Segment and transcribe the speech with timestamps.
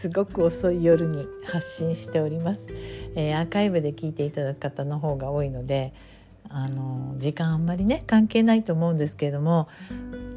[0.00, 2.68] すごく遅い夜に発信しております、
[3.14, 5.92] えー、アーカイブで聞いていただく方の方が多いので
[6.48, 9.68] あの時間あんまりね関係ないと思うんですけれども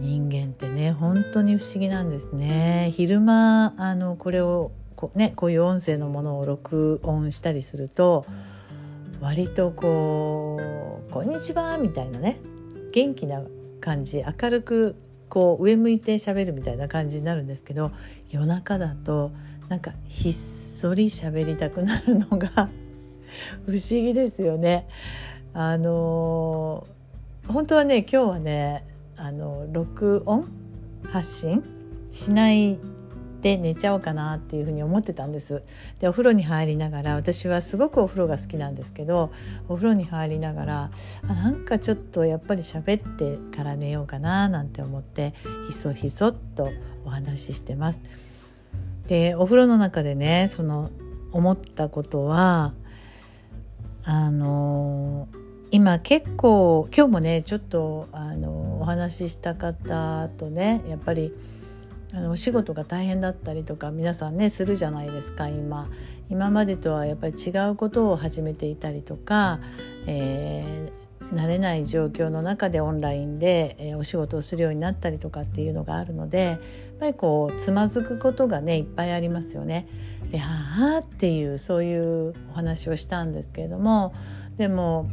[0.02, 2.92] 人間ってね本当に不思議なんですね。
[2.94, 8.26] 昼間あのこれをこ,、ね、こういう音声のものを録音したりすると
[9.22, 10.60] 割とこ
[11.08, 12.38] う「こんにちは」みたいなね
[12.92, 13.42] 元気な
[13.80, 14.98] 感じ明るく
[15.34, 17.92] こう上向いて喋るみたいな感じになるんですけど
[18.30, 19.32] 夜中だと
[19.68, 22.70] なんかひっそり喋りたくなるのが
[23.66, 24.88] 不思議ですよね。
[25.56, 26.86] あの
[27.48, 28.86] 本当はね今日はね
[29.18, 30.46] あの録音？
[31.06, 31.64] 発信？
[32.12, 32.78] しない
[33.44, 35.64] で寝ちゃおうかなっていうふうに思ってたんです。
[36.00, 39.32] でお風呂に入りながら私はすごくお風呂が好きなんですけど
[39.68, 40.92] お風呂に入りながら
[41.28, 45.34] あなんかちょっとやっぱり喋ってから寝ようかななんて思って
[45.68, 46.70] ひそひそっと
[47.06, 48.02] お話ししてます。
[49.08, 50.90] でお風呂の中でねその
[51.34, 52.74] 思ったことは
[54.06, 55.28] あの
[55.72, 61.34] 今結構今日もねちょっとあのお話しした方とねやっぱり
[62.16, 65.90] あのお仕事が大変だったりとか皆さんねするじゃないですか今
[66.30, 69.60] 今までとはやっぱり違うことを始めていたりとか、
[70.06, 76.60] えー、慣れない状況の中でオンラインで、えー、お仕事をするようになったりとかっていうのがあるのでやっ
[77.00, 79.88] ぱりこうつまずくことがねいっぱいありますよね。
[80.32, 84.14] ではあっていうそういうお話をしたんですけれども
[84.58, 85.08] でも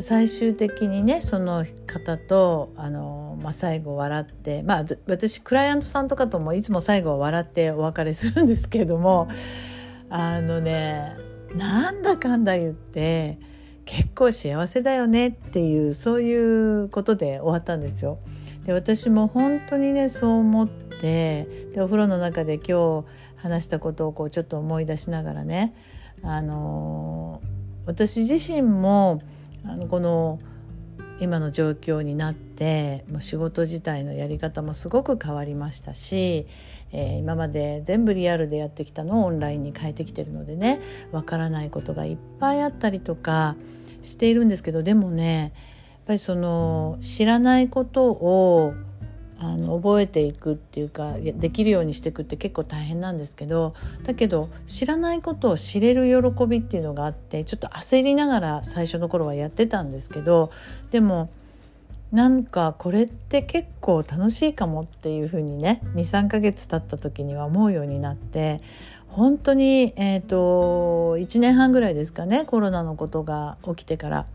[0.00, 9.28] 最終的にねその方とあの、まあ、最後笑ってまあ私クライアントさんとかともいつも最後は笑ってお別れするんですけれども
[10.08, 11.16] あのね
[11.54, 13.38] なんだかんだ言って
[13.84, 18.18] 結構幸せだよねっていうそういうことで終わったんですよ。
[18.64, 23.04] で私も本当にねそう思ってでお風呂の中で今日
[23.36, 25.74] 話したことをこうちょっと思い出しながらね
[26.22, 27.40] あの
[27.86, 29.22] 私自身も
[29.64, 30.38] あのこの
[31.20, 32.49] 今の状況になって
[33.10, 36.46] もう仕事自体のやり方もすごく変わりましたし、
[36.92, 43.56] えー、今まで全部リアルでやってきたのをオンラインに変えてきてるのでねわからないことがいっぱいあったりとか
[44.02, 45.52] しているんですけどでもねやっ
[46.06, 48.74] ぱりその知らないことを
[49.42, 60.50] あの覚えていくっていうかできるようにしていくって結構大変なんですけどだけど知らないことを知れる喜びっていうのがあってちょっと焦りながら最初の頃はやってたんですけど
[60.90, 61.30] でも
[62.12, 68.60] なんかこれって結構楽しいかもっていうふうにね23ヶ月経った時には思うようになって
[69.08, 74.26] 本当に、えーと、1年半ぐらいですかねコロナのことが起きてから。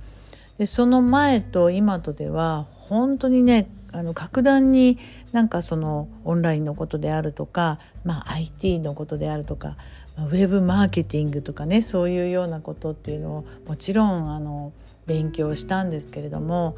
[0.57, 4.97] でその前と今とでは本当にねあの格段に
[5.33, 9.75] なんかそのオンラインのことであるとか、まあ、IT のことであるとか
[10.17, 14.71] ウェブマーケティングとかねそういうようなことっていうのをもちろんあの
[15.05, 16.77] 勉強したんですけれども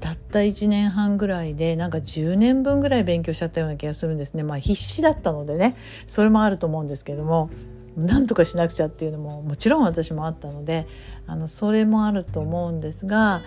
[0.00, 4.42] たった1年半ぐらいでなんか10年分ぐらい勉強しちゃったような気がするんですね。
[4.42, 5.76] まあ必死だったのでね
[6.06, 7.50] それもあると思うんですけども
[7.96, 10.86] なんとかしなくちゃっていうのももちろん私もあったので
[11.26, 13.42] あのそれもあると思うんですが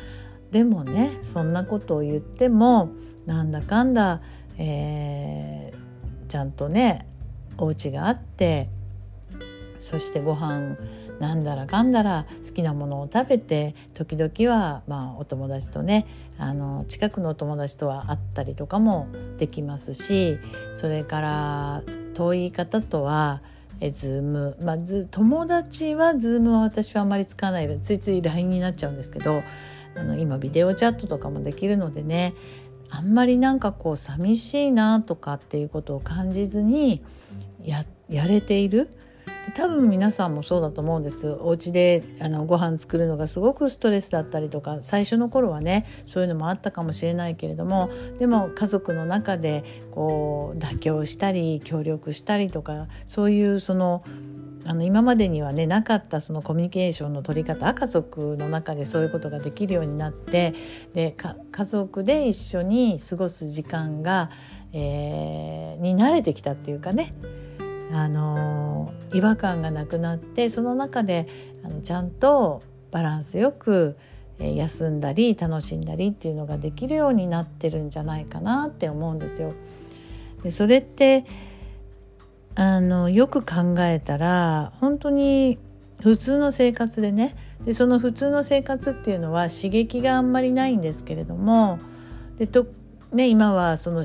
[0.52, 2.90] でもねそんなことを言っても
[3.26, 4.22] なんだかんだ、
[4.58, 7.08] えー、ちゃんとね
[7.58, 8.70] お家があって
[9.80, 10.76] そしてご飯
[11.22, 16.08] なんだらかんだら好きなものを食べて時々はまあお友達とね
[16.40, 20.40] あの近くのお友達とは会ったりとかもできますし
[20.74, 21.84] それから
[22.16, 23.42] 遠い方とは
[23.80, 24.58] えズーム。
[24.64, 24.78] まあ
[25.12, 29.44] 友達はズームは私はあまり使わないでついつい LINE になっちゃうんですけど
[29.96, 32.34] あの今ビデオチャットとかもできるのでね
[32.90, 37.04] あんまりなんかこう寂しいなとかっていうことを感じずに
[37.64, 38.90] ややれている
[39.56, 41.30] 多分皆さんもそうだと思うんです。
[41.40, 47.90] お家であのご飯作るのがすごくストレスだったりとか最初の頃はねそういうのもあったかもしれないけれども
[48.20, 54.04] でも家族の中でこう妥協したり協力したりとかそういうその
[54.64, 60.54] あの今までにはねなかったそのコミュニケーションの取り方家族の中でそういうことができるようになって
[60.94, 61.16] で
[61.52, 64.30] 家族で一緒に過ごす時間が、
[64.72, 67.14] えー、に慣れてきたっていうかね
[67.94, 71.28] あの違和感がなくなってその中で
[71.64, 72.62] あのちゃんと
[72.92, 73.98] バランスよく
[74.40, 79.54] 休んだり楽しんだりっていうのができるようになってるんじゃないかなって思うんですよ。
[80.44, 81.26] でそれって
[82.56, 85.60] あのよく考えたら本当に
[86.02, 87.34] 普通の生活でね
[87.66, 91.80] でその普通の生活っていうのは刺激があんまりないんですけれども
[92.38, 92.66] でと、
[93.12, 94.04] ね、今はその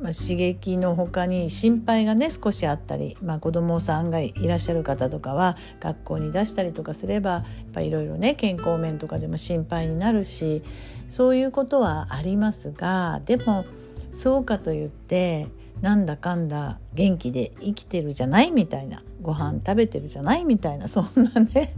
[0.00, 7.44] まあ、刺激の他に心配がね少しあったり、まあ、子どもさんがいらっしゃる方とかは学校に出したりとかすれば
[7.76, 10.62] いろいろね健康面とかでも心配になるし
[11.08, 13.64] そういうことはありますがでも
[14.12, 15.48] そうかといって
[15.80, 21.74] なんだかんだ元気で生きてるじゃないみたいなご飯食べてるじゃないみたいなそんなね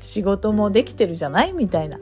[0.00, 1.98] 仕事もできてるじゃないみたいな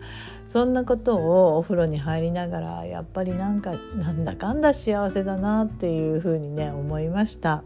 [0.49, 7.63] そんなことをお風呂に入りながらやっぱりなんかなんだかんだ幸せだなっていうふうにね思いました。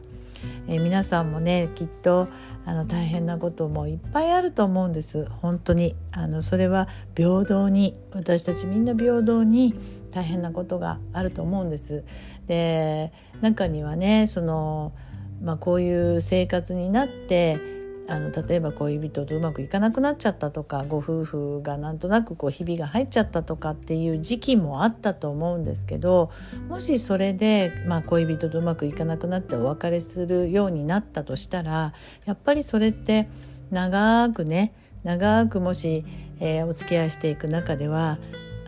[0.67, 2.26] えー、皆さんもねきっと
[2.64, 9.75] あの大変なこともいっぱいあると思うんです本当にあのそれは平等に私たちみんな平等に
[10.11, 12.05] 大変なことがあると思うんです。
[12.46, 14.93] で中にはねその、
[15.40, 26.31] まあ、こういう生活になってあの例えば恋人とうまくいかなくなっちゃったとかご夫婦がなんとなくこうひびが入っちゃったとかっていう時期もあったと思うんですけど
[26.69, 31.94] もしそれで、まあ、恋人とうまくいかなくなってお別れするようになったとしたら
[32.25, 33.28] やっぱりそれって
[33.70, 34.72] 長くね
[35.05, 36.05] 長くもし、
[36.40, 38.19] えー、お付き合いしていく中では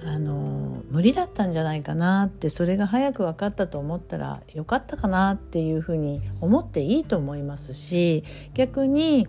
[0.06, 8.22] あの無理だったんじゃないかなってそれが早く分かったと思ったらよかったかなっていうふうに思っていいと思いますし
[8.52, 9.26] 逆に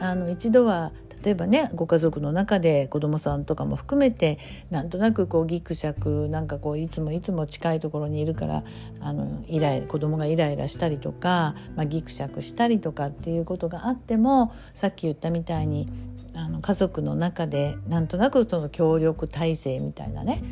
[0.00, 0.92] あの一度は
[1.22, 4.38] 例えばねご家族の中で子どもさんとかも含めて
[4.70, 8.62] なんとなくこうギクシャクなんかこういつもいつも近いところにいるから
[9.00, 15.88] あのイライ子供がイライラしたりとか、まあ、ギクシャクしたりとかっていうことがあってもさっき言ったみたいに
[16.36, 20.42] あの家族の中でなんとなくその協力体制みたいなね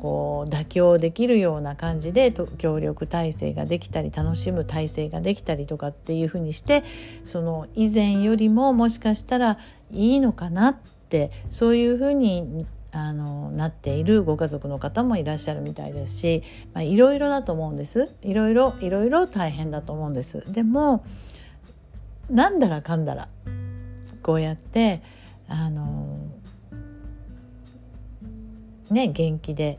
[0.00, 6.82] こう妥協できるような感じで協力体制ができたり楽しむ体制ができたりとかっていうふうにして
[7.24, 9.58] その以前よりももしかしたら
[9.92, 10.76] いいのかなっ
[11.08, 16.42] てそういうふうにあのなっているご家族の方もいらっしゃるみたいですし、
[16.72, 18.14] まあ、いろいろだと思うんです。
[18.22, 20.52] いろいろいろいろ大変だと思うんです。
[20.52, 21.04] でも
[22.30, 23.28] なんだらかんだら
[24.22, 25.02] こうやって
[25.48, 26.18] あの
[28.90, 29.78] ね元気で、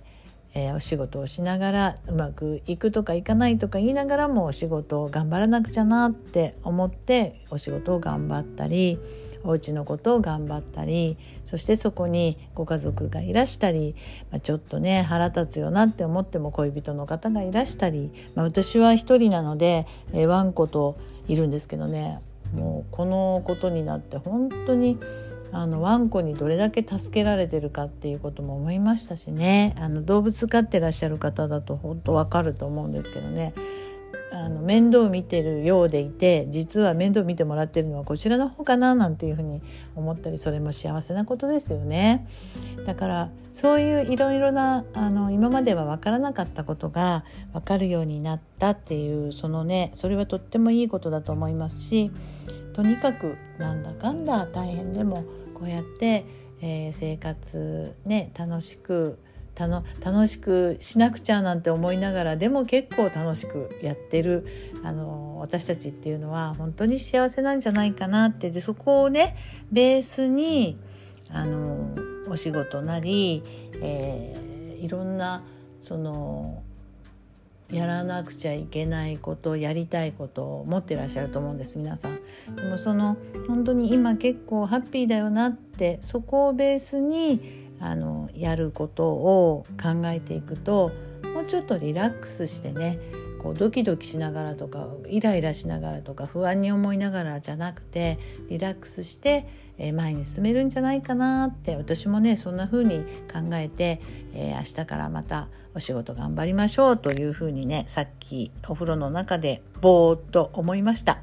[0.54, 9.00] えー、お仕事をしながらうまくいくとかいかないとか言いながらもお仕事を頑張らなくちゃなって思ってお仕事を頑張ったり
[9.46, 13.96] お家のことを頑張ったりそしてそこにご家族がいらしたり、
[14.32, 20.98] まあ、ちょっとね腹立つよなって思っても恋人の方がいらしたり、まあ、私は一人なので、えー、ワンコと
[21.28, 22.20] いるんですけどね
[22.54, 24.98] もうこのことになって本当に
[25.56, 33.54] あのワンコにどれだけ助けられてるかっていうことも思いましたしねあの動物飼ってらっしゃる方だと本当わかると思うんですけどね
[34.34, 39.62] あの面倒見てるようでいて実は面倒見てもらってるのはこちらの方かななんていうふうに
[39.96, 42.28] 思ったりそれも幸せなことですよね。
[42.86, 47.24] だからそういういろいろなあの今までは分からなかったことが
[47.54, 52.12] 分かるようになったっていうそのねそれはとってもいいことだと思いますし
[52.74, 55.24] とにかくなんだかんだ大変でも
[55.56, 56.26] こうやって、
[56.62, 59.18] えー、生活ね楽しく
[59.56, 64.46] 楽しくしなくちゃなんて思いながらでも結構楽しくやってる
[64.84, 68.52] あの私たちっていうのは本当に幸せなんじゃないかなって。
[68.52, 69.36] でそこをね
[69.72, 70.78] ベースに
[71.32, 71.96] あの
[72.28, 73.44] お仕事なり、
[73.82, 75.44] えー、いろんな
[75.80, 76.64] その
[77.72, 82.20] やらなくちゃいけないことやりたいことを持ってらっしゃると思うんです皆さん。
[82.56, 83.18] でもその
[83.48, 90.92] 本当に今結構ハッピーだよなってそこをベースにあのやることを考えていくと
[91.34, 93.00] もうちょっとリラックスしてね
[93.46, 98.18] こうドキドキしながらとかイライラしながらとか不安に思いながらじゃなくて
[98.50, 99.48] リラックスして
[99.94, 104.02] 前に進めるんじゃないかなって私もねそんな風に考えて、
[104.34, 111.20] えー、明日からまたお仕事頑張りましょうという風にねさっきお風呂の中でぼーっと思いました。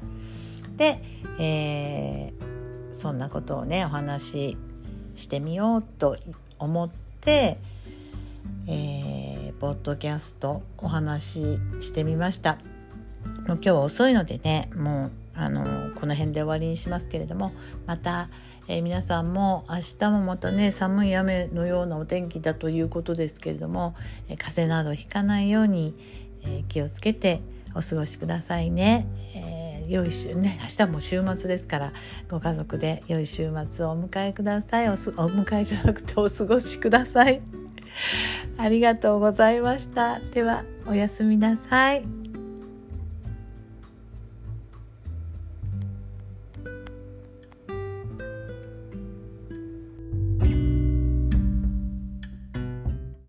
[0.77, 1.03] で、
[1.39, 4.57] えー、そんなことをねお話し
[5.15, 6.15] してみようと
[6.57, 6.89] 思っ
[7.19, 7.57] て、
[8.67, 9.22] えー、
[9.63, 12.57] ポッドキャストお話ししてみました。
[13.47, 17.53] もう今日は遅いのでねもうあのこの辺で終わりにしますけれども
[17.85, 18.27] また、
[18.67, 23.95] えー、皆さんも明日もまたね寒い雨のようなお天気だということですけれども、
[24.27, 25.95] えー、風邪などひかないように、
[26.41, 27.39] えー、気をつけて
[27.73, 29.07] お過ごしくださいね。
[29.33, 31.93] え良い週ね明日も週末ですから
[32.29, 34.89] ご家族で良い週末をお迎えください。
[34.89, 37.62] おお迎えじゃなくてお過ごしください。
[38.57, 40.19] ありがとうございました。
[40.19, 42.22] ではおやすみなさい。